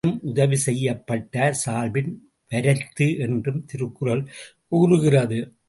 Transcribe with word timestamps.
மேலும் 0.03 0.21
உதவி 0.23 0.57
செயப்பட்டார் 0.65 1.57
சால்பின் 1.57 2.09
வரைத்து 2.51 3.07
என்றும் 3.25 3.61
திருக்குறள் 3.65 4.23
கூறுகிறது. 4.67 5.39